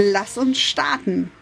[0.00, 1.32] Lass uns starten.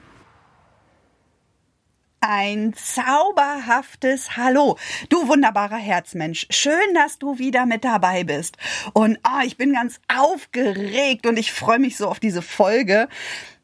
[2.20, 4.78] Ein zauberhaftes Hallo.
[5.10, 6.46] Du wunderbarer Herzmensch.
[6.48, 8.56] Schön, dass du wieder mit dabei bist.
[8.94, 13.10] Und ah, ich bin ganz aufgeregt und ich freue mich so auf diese Folge,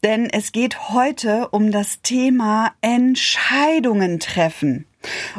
[0.05, 4.87] denn es geht heute um das Thema Entscheidungen treffen.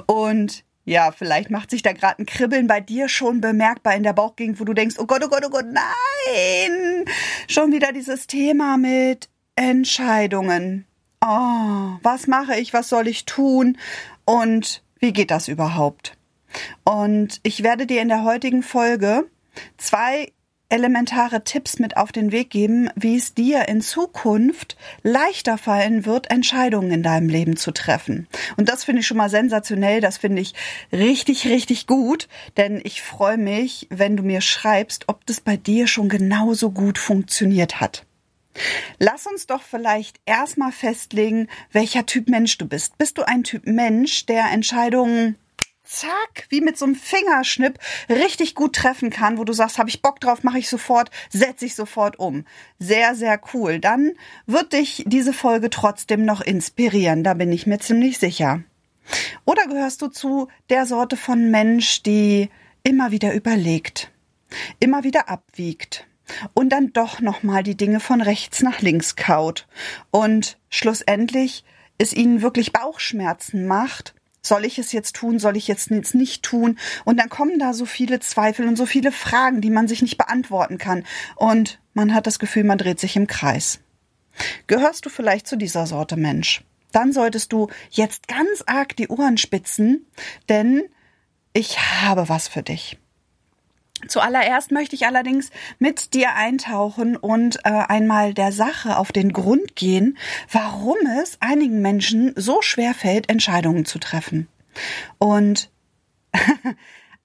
[0.08, 4.14] Und ja, vielleicht macht sich da gerade ein Kribbeln bei dir schon bemerkbar in der
[4.14, 7.06] Bauchgegend, wo du denkst, oh Gott, oh Gott, oh Gott, nein!
[7.48, 10.86] Schon wieder dieses Thema mit Entscheidungen.
[11.22, 13.78] Oh, was mache ich, was soll ich tun
[14.26, 16.18] und wie geht das überhaupt?
[16.84, 19.26] Und ich werde dir in der heutigen Folge
[19.78, 20.32] zwei
[20.70, 26.32] elementare Tipps mit auf den Weg geben, wie es dir in Zukunft leichter fallen wird,
[26.32, 28.28] Entscheidungen in deinem Leben zu treffen.
[28.58, 30.56] Und das finde ich schon mal sensationell, das finde ich
[30.92, 35.86] richtig, richtig gut, denn ich freue mich, wenn du mir schreibst, ob das bei dir
[35.86, 38.06] schon genauso gut funktioniert hat.
[39.00, 42.98] Lass uns doch vielleicht erstmal festlegen, welcher Typ Mensch du bist.
[42.98, 45.38] Bist du ein Typ Mensch, der Entscheidungen
[45.84, 47.78] zack, wie mit so einem Fingerschnipp
[48.10, 51.66] richtig gut treffen kann, wo du sagst, habe ich Bock drauf, mache ich sofort, setze
[51.66, 52.46] ich sofort um.
[52.80, 53.80] Sehr, sehr cool.
[53.80, 54.12] Dann
[54.46, 58.64] wird dich diese Folge trotzdem noch inspirieren, da bin ich mir ziemlich sicher.
[59.46, 62.50] Oder gehörst du zu der Sorte von Mensch, die
[62.84, 64.12] immer wieder überlegt,
[64.80, 66.08] immer wieder abwiegt,
[66.54, 69.68] und dann doch nochmal die Dinge von rechts nach links kaut
[70.12, 71.64] und schlussendlich
[71.98, 74.16] es ihnen wirklich Bauchschmerzen macht.
[74.42, 75.40] Soll ich es jetzt tun?
[75.40, 76.78] Soll ich jetzt nicht tun?
[77.06, 80.18] Und dann kommen da so viele Zweifel und so viele Fragen, die man sich nicht
[80.18, 81.06] beantworten kann.
[81.38, 83.80] Und man hat das Gefühl, man dreht sich im Kreis.
[84.68, 86.64] Gehörst du vielleicht zu dieser Sorte Mensch?
[86.92, 90.06] Dann solltest du jetzt ganz arg die Ohren spitzen,
[90.50, 90.84] denn
[91.54, 92.98] ich habe was für dich.
[94.08, 95.50] Zuallererst möchte ich allerdings
[95.80, 100.18] mit dir eintauchen und äh, einmal der Sache auf den Grund gehen,
[100.52, 104.48] warum es einigen Menschen so schwer fällt, Entscheidungen zu treffen.
[105.18, 105.70] Und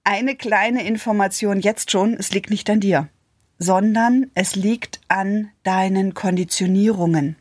[0.03, 3.09] eine kleine Information jetzt schon, es liegt nicht an dir,
[3.57, 7.35] sondern es liegt an deinen Konditionierungen.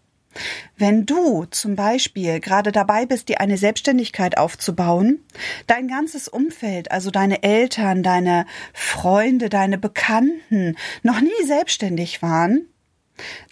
[0.77, 5.21] Wenn du zum Beispiel gerade dabei bist, dir eine Selbstständigkeit aufzubauen,
[5.67, 12.67] dein ganzes Umfeld, also deine Eltern, deine Freunde, deine Bekannten noch nie selbstständig waren,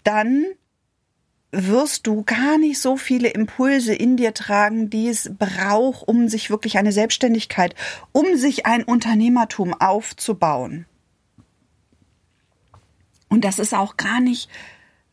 [0.03, 0.45] dann
[1.51, 6.49] wirst du gar nicht so viele Impulse in dir tragen, die es braucht, um sich
[6.49, 7.73] wirklich eine Selbstständigkeit,
[8.11, 10.85] um sich ein Unternehmertum aufzubauen.
[13.29, 14.49] Und das ist auch gar nicht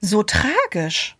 [0.00, 1.16] so tragisch.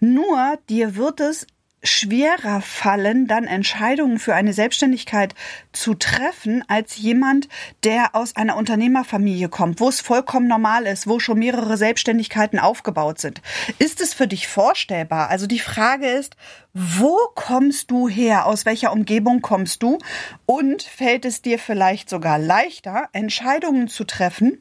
[0.00, 1.46] Nur dir wird es
[1.84, 5.34] schwerer fallen, dann Entscheidungen für eine Selbstständigkeit
[5.72, 7.48] zu treffen, als jemand,
[7.84, 13.20] der aus einer Unternehmerfamilie kommt, wo es vollkommen normal ist, wo schon mehrere Selbstständigkeiten aufgebaut
[13.20, 13.42] sind.
[13.78, 15.28] Ist es für dich vorstellbar?
[15.28, 16.36] Also die Frage ist,
[16.72, 18.46] wo kommst du her?
[18.46, 19.98] Aus welcher Umgebung kommst du?
[20.46, 24.60] Und fällt es dir vielleicht sogar leichter, Entscheidungen zu treffen,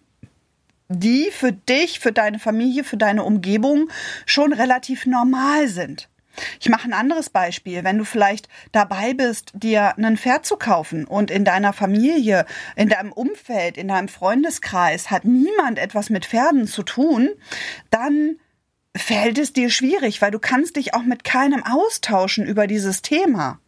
[0.90, 3.90] die für dich, für deine Familie, für deine Umgebung
[4.26, 6.10] schon relativ normal sind.
[6.60, 7.84] Ich mache ein anderes Beispiel.
[7.84, 12.46] Wenn du vielleicht dabei bist, dir ein Pferd zu kaufen und in deiner Familie,
[12.76, 17.30] in deinem Umfeld, in deinem Freundeskreis hat niemand etwas mit Pferden zu tun,
[17.92, 18.38] dann
[18.96, 23.60] fällt es dir schwierig, weil du kannst dich auch mit keinem austauschen über dieses Thema.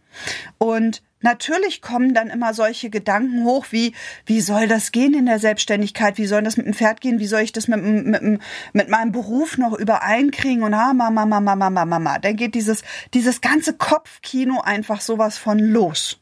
[0.58, 3.94] Und Natürlich kommen dann immer solche Gedanken hoch wie,
[4.26, 6.18] wie soll das gehen in der Selbstständigkeit?
[6.18, 7.20] Wie soll das mit dem Pferd gehen?
[7.20, 8.42] Wie soll ich das mit, mit,
[8.74, 10.64] mit meinem Beruf noch übereinkriegen?
[10.64, 12.20] Und ah, Mama, Mama, Mama, Mama.
[12.20, 12.84] Dann geht dieses,
[13.14, 16.20] dieses ganze Kopfkino einfach sowas von los.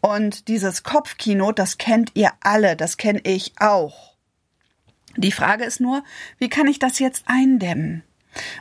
[0.00, 4.16] Und dieses Kopfkino, das kennt ihr alle, das kenne ich auch.
[5.16, 6.04] Die Frage ist nur,
[6.38, 8.04] wie kann ich das jetzt eindämmen?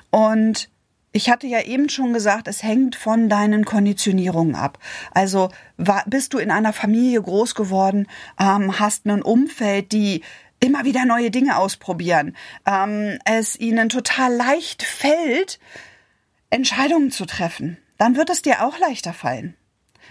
[0.09, 0.69] Und
[1.17, 4.77] ich hatte ja eben schon gesagt, es hängt von deinen Konditionierungen ab.
[5.15, 8.05] Also war, bist du in einer Familie groß geworden,
[8.39, 10.21] ähm, hast ein Umfeld, die
[10.59, 12.37] immer wieder neue Dinge ausprobieren,
[12.67, 15.59] ähm, es ihnen total leicht fällt,
[16.51, 19.55] Entscheidungen zu treffen, dann wird es dir auch leichter fallen.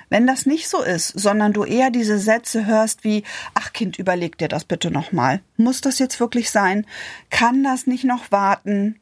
[0.08, 3.22] Wenn das nicht so ist, sondern du eher diese Sätze hörst wie,
[3.54, 5.40] ach Kind, überleg dir das bitte nochmal.
[5.56, 6.84] Muss das jetzt wirklich sein?
[7.30, 9.00] Kann das nicht noch warten?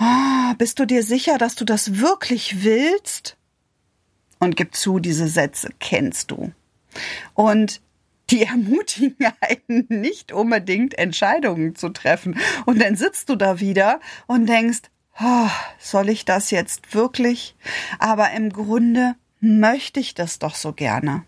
[0.00, 3.36] Oh, bist du dir sicher, dass du das wirklich willst?
[4.38, 6.52] Und gib zu, diese Sätze kennst du.
[7.34, 7.82] Und
[8.30, 12.38] die ermutigen einen nicht unbedingt Entscheidungen zu treffen.
[12.64, 14.82] Und dann sitzt du da wieder und denkst,
[15.20, 17.54] oh, soll ich das jetzt wirklich?
[17.98, 21.24] Aber im Grunde möchte ich das doch so gerne.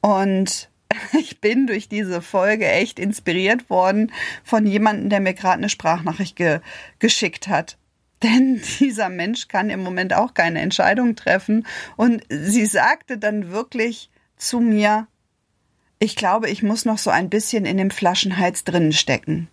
[0.00, 0.70] Und
[1.18, 4.12] ich bin durch diese Folge echt inspiriert worden
[4.42, 6.60] von jemandem, der mir gerade eine Sprachnachricht ge
[6.98, 7.78] geschickt hat.
[8.22, 11.66] Denn dieser Mensch kann im Moment auch keine Entscheidung treffen.
[11.96, 15.06] Und sie sagte dann wirklich zu mir,
[15.98, 19.48] ich glaube, ich muss noch so ein bisschen in dem Flaschenhals drinnen stecken.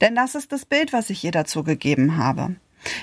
[0.00, 2.56] Denn das ist das Bild, was ich ihr dazu gegeben habe.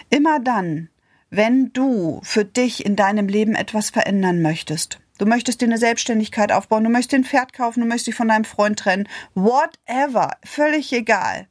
[0.09, 0.89] Immer dann,
[1.29, 6.51] wenn du für dich in deinem Leben etwas verändern möchtest, du möchtest dir eine Selbstständigkeit
[6.51, 10.91] aufbauen, du möchtest ein Pferd kaufen, du möchtest dich von deinem Freund trennen, whatever, völlig
[10.91, 11.47] egal.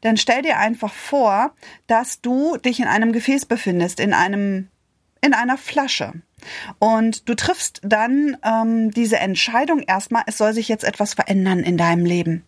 [0.00, 1.54] Dann stell dir einfach vor,
[1.86, 4.68] dass du dich in einem Gefäß befindest, in einem,
[5.20, 6.12] in einer Flasche.
[6.78, 11.76] Und du triffst dann ähm, diese Entscheidung erstmal, es soll sich jetzt etwas verändern in
[11.76, 12.44] deinem Leben.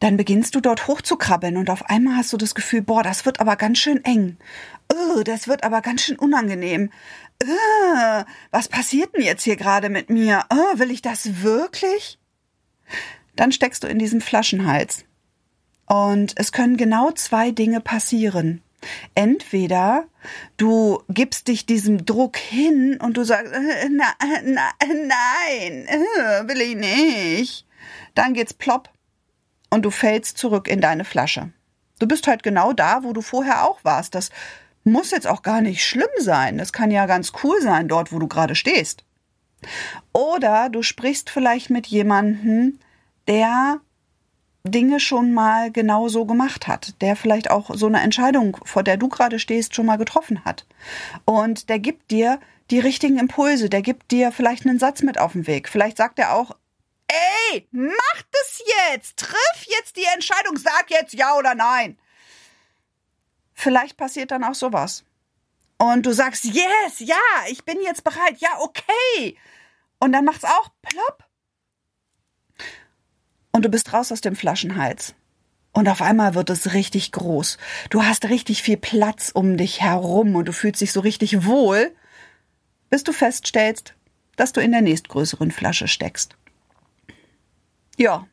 [0.00, 3.38] Dann beginnst du dort hochzukrabbeln und auf einmal hast du das Gefühl, boah, das wird
[3.38, 4.38] aber ganz schön eng.
[4.92, 6.90] Oh, das wird aber ganz schön unangenehm.
[7.42, 10.44] Oh, was passiert denn jetzt hier gerade mit mir?
[10.50, 12.18] Oh, will ich das wirklich?
[13.36, 15.04] Dann steckst du in diesem Flaschenhals.
[15.86, 18.62] Und es können genau zwei Dinge passieren.
[19.14, 20.04] Entweder
[20.56, 24.14] du gibst dich diesem Druck hin und du sagst, äh, na,
[24.44, 27.66] na, nein, äh, will ich nicht.
[28.14, 28.90] Dann geht's plopp
[29.70, 31.52] und du fällst zurück in deine Flasche.
[31.98, 34.14] Du bist halt genau da, wo du vorher auch warst.
[34.14, 34.30] Das
[34.84, 36.58] muss jetzt auch gar nicht schlimm sein.
[36.58, 39.04] Das kann ja ganz cool sein, dort, wo du gerade stehst.
[40.12, 42.78] Oder du sprichst vielleicht mit jemandem,
[43.28, 43.80] der
[44.64, 48.96] Dinge schon mal genau so gemacht hat, der vielleicht auch so eine Entscheidung, vor der
[48.96, 50.66] du gerade stehst, schon mal getroffen hat.
[51.24, 52.40] Und der gibt dir
[52.70, 55.68] die richtigen Impulse, der gibt dir vielleicht einen Satz mit auf den Weg.
[55.68, 56.56] Vielleicht sagt er auch,
[57.08, 58.62] ey, mach das
[58.92, 61.98] jetzt, triff jetzt die Entscheidung, sag jetzt ja oder nein.
[63.60, 65.04] Vielleicht passiert dann auch sowas.
[65.76, 67.16] Und du sagst, yes, ja,
[67.50, 69.36] ich bin jetzt bereit, ja, okay.
[69.98, 71.24] Und dann macht's auch plopp
[73.52, 75.14] und du bist raus aus dem Flaschenhals.
[75.72, 77.58] Und auf einmal wird es richtig groß.
[77.90, 81.94] Du hast richtig viel Platz um dich herum und du fühlst dich so richtig wohl,
[82.88, 83.94] bis du feststellst,
[84.36, 86.34] dass du in der nächstgrößeren Flasche steckst.
[87.98, 88.26] Ja,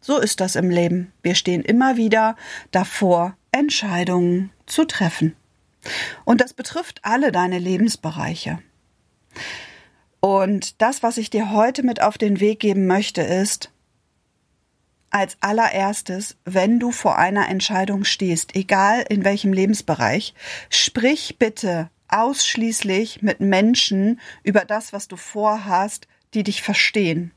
[0.00, 1.12] so ist das im Leben.
[1.22, 2.34] Wir stehen immer wieder
[2.72, 5.36] davor, Entscheidungen zu treffen.
[6.24, 8.58] Und das betrifft alle deine Lebensbereiche.
[10.20, 13.70] Und das, was ich dir heute mit auf den Weg geben möchte, ist,
[15.10, 20.34] als allererstes, wenn du vor einer Entscheidung stehst, egal in welchem Lebensbereich,
[20.70, 27.33] sprich bitte ausschließlich mit Menschen über das, was du vorhast, die dich verstehen.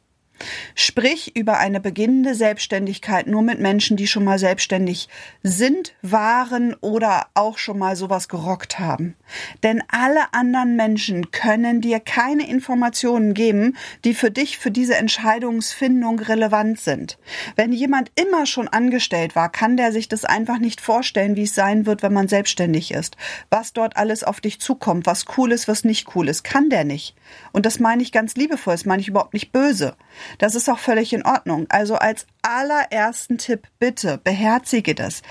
[0.75, 5.09] Sprich über eine beginnende Selbstständigkeit nur mit Menschen, die schon mal selbstständig
[5.43, 9.15] sind, waren oder auch schon mal sowas gerockt haben.
[9.63, 16.19] Denn alle anderen Menschen können dir keine Informationen geben, die für dich für diese Entscheidungsfindung
[16.19, 17.17] relevant sind.
[17.55, 21.55] Wenn jemand immer schon angestellt war, kann der sich das einfach nicht vorstellen, wie es
[21.55, 23.17] sein wird, wenn man selbstständig ist.
[23.49, 26.83] Was dort alles auf dich zukommt, was cool ist, was nicht cool ist, kann der
[26.83, 27.15] nicht.
[27.51, 29.95] Und das meine ich ganz liebevoll, das meine ich überhaupt nicht böse.
[30.37, 31.67] Das ist auch völlig in Ordnung.
[31.69, 35.21] Also als allerersten Tipp, bitte beherzige das.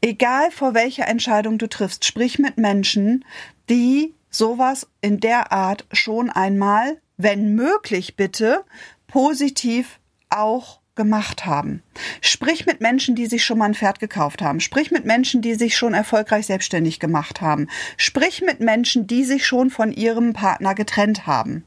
[0.00, 3.24] Egal vor welcher Entscheidung du triffst, sprich mit Menschen,
[3.68, 8.64] die sowas in der Art schon einmal, wenn möglich bitte,
[9.06, 9.98] positiv
[10.30, 11.82] auch gemacht haben.
[12.20, 14.60] Sprich mit Menschen, die sich schon mal ein Pferd gekauft haben.
[14.60, 17.68] Sprich mit Menschen, die sich schon erfolgreich selbstständig gemacht haben.
[17.96, 21.64] Sprich mit Menschen, die sich schon von ihrem Partner getrennt haben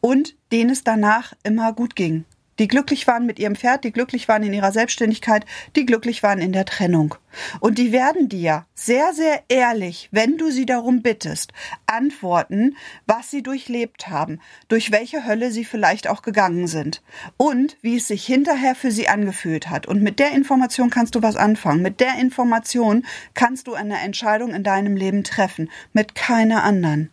[0.00, 2.24] und denen es danach immer gut ging.
[2.58, 5.44] Die glücklich waren mit ihrem Pferd, die glücklich waren in ihrer Selbstständigkeit,
[5.76, 7.14] die glücklich waren in der Trennung.
[7.60, 11.52] Und die werden dir sehr, sehr ehrlich, wenn du sie darum bittest,
[11.84, 17.02] antworten, was sie durchlebt haben, durch welche Hölle sie vielleicht auch gegangen sind
[17.36, 19.86] und wie es sich hinterher für sie angefühlt hat.
[19.86, 21.82] Und mit der Information kannst du was anfangen.
[21.82, 27.10] Mit der Information kannst du eine Entscheidung in deinem Leben treffen, mit keiner anderen.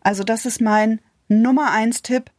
[0.00, 2.30] Also das ist mein Nummer eins Tipp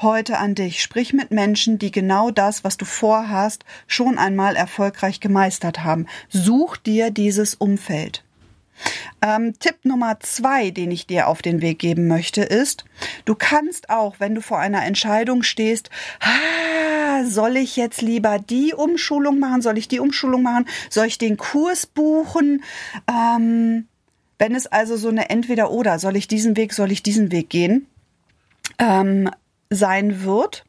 [0.00, 0.82] heute an dich.
[0.82, 6.06] Sprich mit Menschen, die genau das, was du vorhast, schon einmal erfolgreich gemeistert haben.
[6.30, 8.24] Such dir dieses Umfeld.
[9.20, 12.86] Ähm, Tipp Nummer zwei, den ich dir auf den Weg geben möchte, ist,
[13.26, 15.90] du kannst auch, wenn du vor einer Entscheidung stehst,
[17.26, 19.60] soll ich jetzt lieber die Umschulung machen?
[19.60, 20.66] Soll ich die Umschulung machen?
[20.88, 22.64] Soll ich den Kurs buchen?
[23.06, 23.86] Ähm,
[24.38, 27.86] wenn es also so eine Entweder-Oder, soll ich diesen Weg, soll ich diesen Weg gehen,
[28.80, 29.30] ähm,
[29.70, 30.64] sein wird,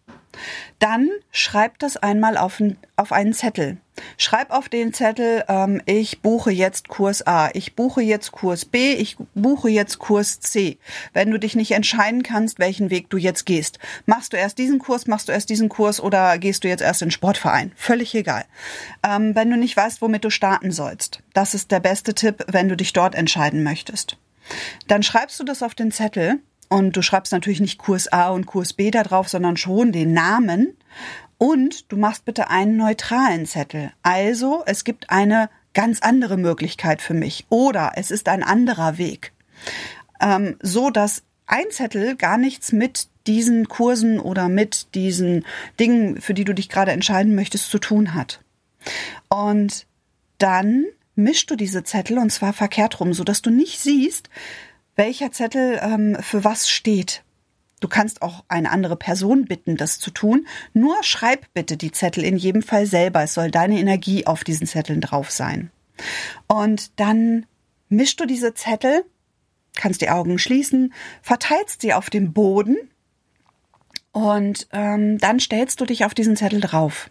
[0.79, 3.77] dann schreib das einmal auf, ein, auf einen Zettel.
[4.17, 8.93] Schreib auf den Zettel, ähm, ich buche jetzt Kurs A, ich buche jetzt Kurs B,
[8.93, 10.79] ich buche jetzt Kurs C.
[11.13, 13.77] Wenn du dich nicht entscheiden kannst, welchen Weg du jetzt gehst.
[14.05, 17.01] Machst du erst diesen Kurs, machst du erst diesen Kurs oder gehst du jetzt erst
[17.01, 17.73] in den Sportverein?
[17.75, 18.45] Völlig egal.
[19.07, 21.21] Ähm, wenn du nicht weißt, womit du starten sollst.
[21.33, 24.17] Das ist der beste Tipp, wenn du dich dort entscheiden möchtest.
[24.87, 26.39] Dann schreibst du das auf den Zettel
[26.71, 30.13] und du schreibst natürlich nicht Kurs A und Kurs B da drauf, sondern schon den
[30.13, 30.77] Namen.
[31.37, 33.91] Und du machst bitte einen neutralen Zettel.
[34.03, 39.33] Also es gibt eine ganz andere Möglichkeit für mich oder es ist ein anderer Weg.
[40.21, 45.45] Ähm, so dass ein Zettel gar nichts mit diesen Kursen oder mit diesen
[45.77, 48.39] Dingen, für die du dich gerade entscheiden möchtest, zu tun hat.
[49.27, 49.87] Und
[50.37, 50.85] dann
[51.15, 54.29] mischst du diese Zettel und zwar verkehrt rum, so dass du nicht siehst,
[54.95, 57.23] welcher Zettel ähm, für was steht.
[57.79, 60.47] Du kannst auch eine andere Person bitten, das zu tun.
[60.73, 63.23] Nur schreib bitte die Zettel in jedem Fall selber.
[63.23, 65.71] Es soll deine Energie auf diesen Zetteln drauf sein.
[66.47, 67.47] Und dann
[67.89, 69.03] mischst du diese Zettel,
[69.75, 72.77] kannst die Augen schließen, verteilst sie auf dem Boden
[74.11, 77.09] und ähm, dann stellst du dich auf diesen Zettel drauf.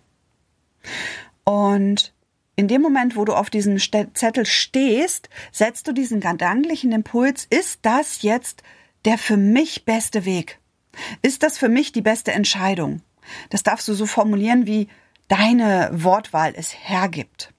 [1.45, 2.13] Und
[2.61, 7.81] in dem Moment, wo du auf diesem Zettel stehst, setzt du diesen gedanklichen Impuls, ist
[7.83, 8.63] das jetzt
[9.07, 10.59] der für mich beste Weg?
[11.23, 13.01] Ist das für mich die beste Entscheidung?
[13.49, 14.89] Das darfst du so formulieren, wie
[15.29, 17.55] deine Wortwahl es hergibt.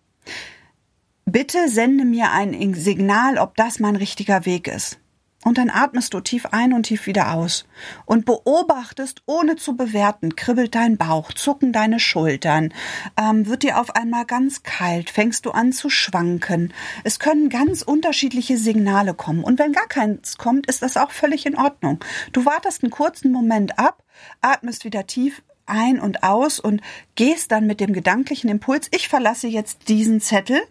[1.26, 5.00] Bitte sende mir ein Signal, ob das mein richtiger Weg ist.
[5.44, 7.66] Und dann atmest du tief ein und tief wieder aus
[8.06, 12.74] und beobachtest, ohne zu bewerten, kribbelt dein Bauch, zucken deine Schultern,
[13.18, 16.74] ähm, wird dir auf einmal ganz kalt, fängst du an zu schwanken.
[17.04, 19.44] Es können ganz unterschiedliche Signale kommen.
[19.44, 22.00] Und wenn gar keins kommt, ist das auch völlig in Ordnung.
[22.34, 24.04] Du wartest einen kurzen Moment ab,
[24.42, 26.82] atmest wieder tief ein und aus und
[27.16, 30.62] gehst dann mit dem gedanklichen Impuls, ich verlasse jetzt diesen Zettel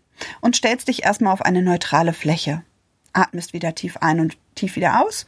[0.40, 2.62] und stellst dich erstmal auf eine neutrale Fläche
[3.12, 5.26] atmest wieder tief ein und tief wieder aus.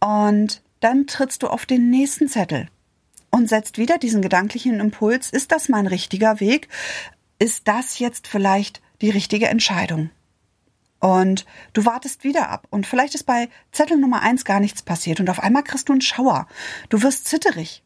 [0.00, 2.68] Und dann trittst du auf den nächsten Zettel
[3.30, 5.30] und setzt wieder diesen gedanklichen Impuls.
[5.30, 6.68] Ist das mein richtiger Weg?
[7.38, 10.10] Ist das jetzt vielleicht die richtige Entscheidung?
[11.00, 12.66] Und du wartest wieder ab.
[12.70, 15.20] Und vielleicht ist bei Zettel Nummer eins gar nichts passiert.
[15.20, 16.46] Und auf einmal kriegst du einen Schauer.
[16.88, 17.82] Du wirst zitterig.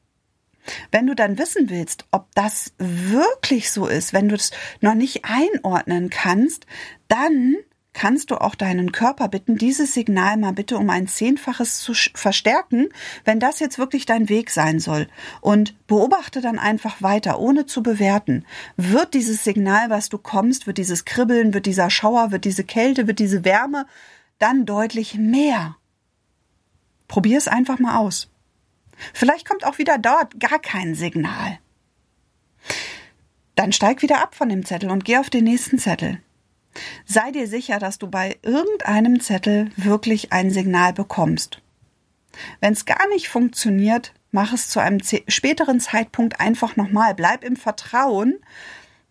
[0.92, 5.24] Wenn du dann wissen willst, ob das wirklich so ist, wenn du es noch nicht
[5.24, 6.66] einordnen kannst,
[7.08, 7.56] dann
[7.92, 12.88] kannst du auch deinen Körper bitten, dieses Signal mal bitte um ein Zehnfaches zu verstärken,
[13.24, 15.08] wenn das jetzt wirklich dein Weg sein soll.
[15.40, 18.44] Und beobachte dann einfach weiter, ohne zu bewerten.
[18.76, 23.06] Wird dieses Signal, was du kommst, wird dieses Kribbeln, wird dieser Schauer, wird diese Kälte,
[23.06, 23.86] wird diese Wärme
[24.38, 25.76] dann deutlich mehr.
[27.08, 28.30] Probier es einfach mal aus.
[29.12, 31.58] Vielleicht kommt auch wieder dort gar kein Signal.
[33.56, 36.22] Dann steig wieder ab von dem Zettel und geh auf den nächsten Zettel.
[37.04, 41.60] Sei dir sicher, dass du bei irgendeinem Zettel wirklich ein Signal bekommst.
[42.60, 47.14] Wenn es gar nicht funktioniert, mach es zu einem späteren Zeitpunkt einfach nochmal.
[47.14, 48.38] Bleib im Vertrauen,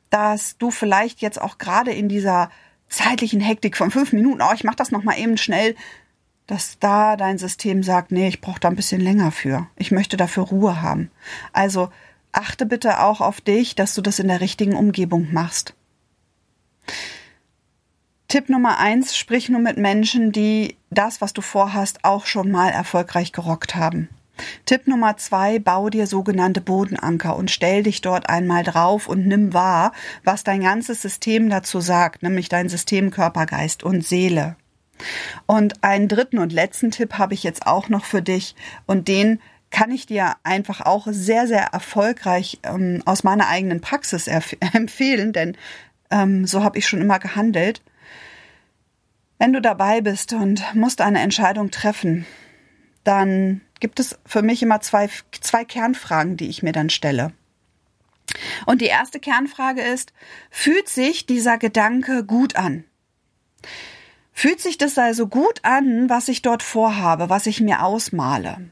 [0.10, 2.50] dass du vielleicht jetzt auch gerade in dieser
[2.88, 5.76] zeitlichen Hektik von fünf Minuten, oh, ich mach das nochmal eben schnell,
[6.48, 9.68] dass da dein System sagt, nee, ich brauche da ein bisschen länger für.
[9.76, 11.12] Ich möchte dafür Ruhe haben.
[11.54, 11.90] Also
[12.32, 15.76] achte bitte auch auf dich, dass du das in der richtigen Umgebung machst.
[18.30, 22.70] Tipp Nummer eins, sprich nur mit Menschen, die das, was du vorhast, auch schon mal
[22.70, 24.08] erfolgreich gerockt haben.
[24.66, 29.52] Tipp Nummer zwei, bau dir sogenannte Bodenanker und stell dich dort einmal drauf und nimm
[29.56, 29.94] wahr,
[30.24, 34.56] was dein ganzes System dazu sagt, nämlich dein System Körper, Geist und Seele.
[35.48, 38.56] Und einen dritten und letzten Tipp habe ich jetzt auch noch für dich
[38.86, 44.28] und den kann ich dir einfach auch sehr, sehr erfolgreich ähm, aus meiner eigenen Praxis
[44.74, 45.58] empfehlen, denn
[46.12, 47.82] ähm, so habe ich schon immer gehandelt.
[49.40, 52.26] Wenn du dabei bist und musst eine Entscheidung treffen,
[53.06, 57.32] dann gibt es für mich immer zwei, zwei Kernfragen, die ich mir dann stelle.
[58.66, 60.14] Und die erste Kernfrage ist,
[60.52, 62.84] fühlt sich dieser Gedanke gut an?
[64.34, 68.70] Fühlt sich das also gut an, was ich dort vorhabe, was ich mir ausmale?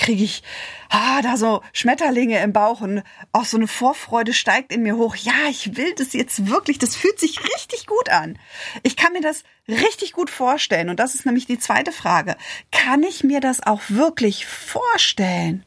[0.00, 0.42] Kriege ich
[0.88, 3.02] ah, da so Schmetterlinge im Bauch und
[3.32, 5.14] auch so eine Vorfreude steigt in mir hoch.
[5.14, 6.78] Ja, ich will das jetzt wirklich.
[6.78, 8.38] Das fühlt sich richtig gut an.
[8.82, 10.88] Ich kann mir das richtig gut vorstellen.
[10.88, 12.36] Und das ist nämlich die zweite Frage.
[12.72, 15.64] Kann ich mir das auch wirklich vorstellen?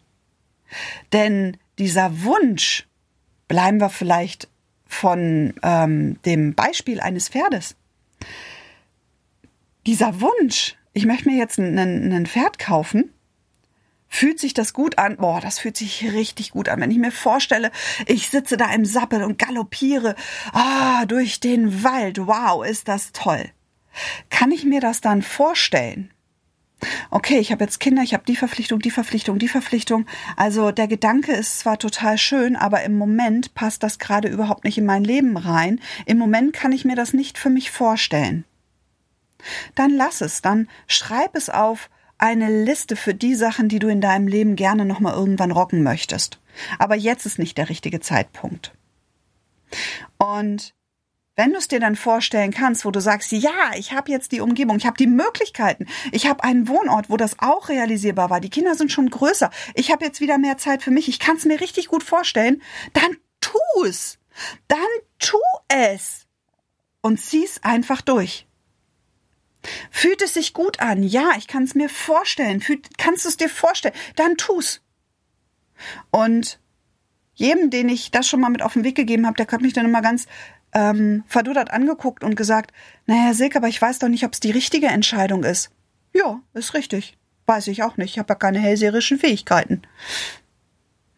[1.14, 2.88] Denn dieser Wunsch,
[3.48, 4.50] bleiben wir vielleicht
[4.88, 7.76] von ähm, dem Beispiel eines Pferdes.
[9.86, 13.12] Dieser Wunsch, ich möchte mir jetzt ein, ein Pferd kaufen,
[14.16, 15.18] Fühlt sich das gut an?
[15.18, 16.80] Boah, das fühlt sich richtig gut an.
[16.80, 17.72] Wenn ich mir vorstelle,
[18.06, 20.16] ich sitze da im Sappel und galoppiere
[20.52, 22.20] ah, durch den Wald.
[22.20, 23.50] Wow, ist das toll.
[24.30, 26.12] Kann ich mir das dann vorstellen?
[27.10, 30.06] Okay, ich habe jetzt Kinder, ich habe die Verpflichtung, die Verpflichtung, die Verpflichtung.
[30.38, 34.78] Also der Gedanke ist zwar total schön, aber im Moment passt das gerade überhaupt nicht
[34.78, 35.80] in mein Leben rein.
[36.06, 38.46] Im Moment kann ich mir das nicht für mich vorstellen.
[39.74, 41.90] Dann lass es, dann schreib es auf,
[42.24, 46.40] eine Liste für die Sachen, die du in deinem Leben gerne nochmal irgendwann rocken möchtest.
[46.80, 48.72] Aber jetzt ist nicht der richtige Zeitpunkt.
[50.18, 50.74] Und
[51.36, 54.40] wenn du es dir dann vorstellen kannst, wo du sagst, ja, ich habe jetzt die
[54.40, 58.50] Umgebung, ich habe die Möglichkeiten, ich habe einen Wohnort, wo das auch realisierbar war, die
[58.50, 61.44] Kinder sind schon größer, ich habe jetzt wieder mehr Zeit für mich, ich kann es
[61.44, 62.62] mir richtig gut vorstellen,
[62.94, 64.18] dann tu es.
[64.70, 64.80] Dann
[65.20, 66.26] tu es.
[67.02, 68.48] Und zieh's einfach durch.
[69.92, 71.04] Fühlt es sich gut an?
[71.04, 72.62] Ja, ich kann es mir vorstellen.
[72.62, 73.96] Fühlt, kannst du es dir vorstellen?
[74.16, 74.82] Dann tu's.
[76.12, 76.60] Und
[77.34, 79.74] jedem, den ich das schon mal mit auf den Weg gegeben habe, der hat mich
[79.74, 80.28] dann immer ganz
[80.74, 82.72] ähm, verduddert angeguckt und gesagt,
[83.06, 85.72] naja, Silke, aber ich weiß doch nicht, ob es die richtige Entscheidung ist.
[86.14, 87.18] Ja, ist richtig.
[87.46, 88.12] Weiß ich auch nicht.
[88.12, 89.82] Ich habe ja keine hellseherischen Fähigkeiten.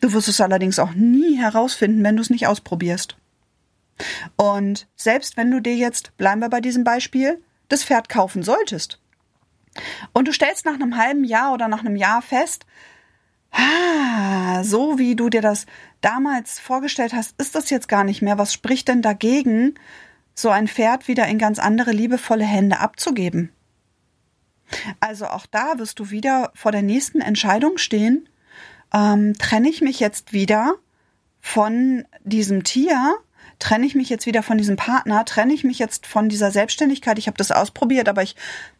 [0.01, 3.17] Du wirst es allerdings auch nie herausfinden, wenn du es nicht ausprobierst.
[4.35, 8.99] Und selbst wenn du dir jetzt, bleiben wir bei diesem Beispiel, das Pferd kaufen solltest.
[10.13, 12.65] Und du stellst nach einem halben Jahr oder nach einem Jahr fest,
[13.51, 15.65] ah, so wie du dir das
[16.01, 18.37] damals vorgestellt hast, ist das jetzt gar nicht mehr.
[18.37, 19.75] Was spricht denn dagegen,
[20.33, 23.51] so ein Pferd wieder in ganz andere liebevolle Hände abzugeben?
[24.99, 28.27] Also auch da wirst du wieder vor der nächsten Entscheidung stehen.
[28.93, 30.75] Ähm, trenne ich mich jetzt wieder
[31.39, 33.15] von diesem Tier
[33.59, 37.17] trenne ich mich jetzt wieder von diesem Partner, trenne ich mich jetzt von dieser Selbstständigkeit,
[37.17, 38.35] ich habe das ausprobiert, aber ich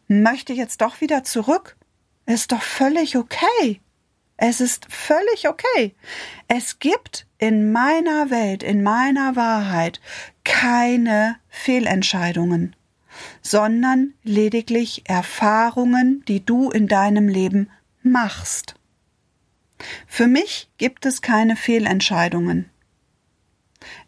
[0.08, 1.76] möchte jetzt doch wieder zurück.
[2.26, 3.80] Ist doch völlig okay.
[4.36, 5.94] Es ist völlig okay.
[6.48, 10.00] Es gibt in meiner Welt, in meiner Wahrheit
[10.44, 12.76] keine Fehlentscheidungen,
[13.40, 17.70] sondern lediglich Erfahrungen, die du in deinem Leben
[18.02, 18.74] machst.
[20.06, 22.70] Für mich gibt es keine Fehlentscheidungen.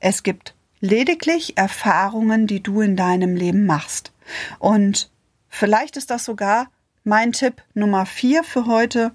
[0.00, 4.12] Es gibt lediglich Erfahrungen, die du in deinem Leben machst.
[4.58, 5.10] Und
[5.48, 6.70] vielleicht ist das sogar
[7.04, 9.12] mein Tipp Nummer vier für heute.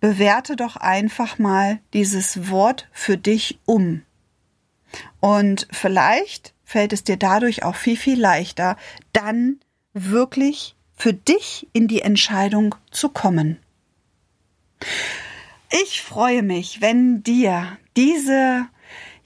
[0.00, 4.02] Bewerte doch einfach mal dieses Wort für dich um.
[5.20, 8.76] Und vielleicht fällt es dir dadurch auch viel, viel leichter,
[9.12, 9.60] dann
[9.92, 13.58] wirklich für dich in die Entscheidung zu kommen.
[15.70, 18.66] Ich freue mich, wenn dir diese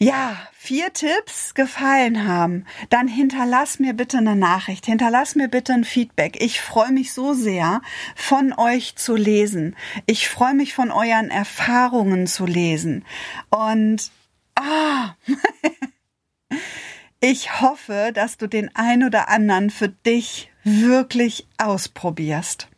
[0.04, 5.84] ja, vier Tipps gefallen haben, dann hinterlass mir bitte eine Nachricht, hinterlass mir bitte ein
[5.84, 6.42] Feedback.
[6.42, 7.80] Ich freue mich so sehr,
[8.14, 9.76] von euch zu lesen.
[10.04, 13.04] Ich freue mich von euren Erfahrungen zu lesen.
[13.48, 14.10] Und
[14.56, 15.14] ah,
[17.20, 22.68] ich hoffe, dass du den ein oder anderen für dich wirklich ausprobierst.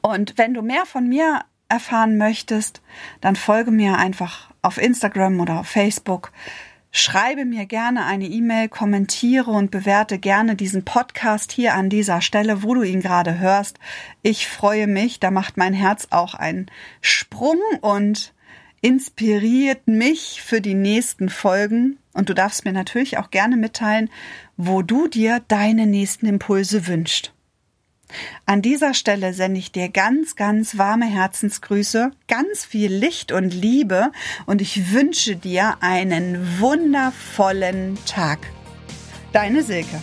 [0.00, 2.80] Und wenn du mehr von mir erfahren möchtest,
[3.20, 6.32] dann folge mir einfach auf Instagram oder auf Facebook.
[6.94, 12.62] Schreibe mir gerne eine E-Mail, kommentiere und bewerte gerne diesen Podcast hier an dieser Stelle,
[12.62, 13.78] wo du ihn gerade hörst.
[14.22, 16.70] Ich freue mich, da macht mein Herz auch einen
[17.00, 18.34] Sprung und
[18.82, 21.98] inspiriert mich für die nächsten Folgen.
[22.12, 24.10] Und du darfst mir natürlich auch gerne mitteilen,
[24.58, 27.32] wo du dir deine nächsten Impulse wünschst.
[28.46, 34.12] An dieser Stelle sende ich dir ganz, ganz warme Herzensgrüße, ganz viel Licht und Liebe
[34.46, 38.38] und ich wünsche dir einen wundervollen Tag.
[39.32, 40.00] Deine Silke.